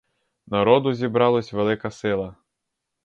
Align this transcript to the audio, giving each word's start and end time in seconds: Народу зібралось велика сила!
Народу 0.47 0.93
зібралось 0.93 1.53
велика 1.53 1.91
сила! 1.91 2.35